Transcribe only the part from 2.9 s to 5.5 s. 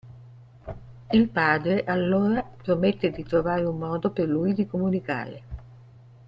di trovare un modo per lui di comunicare.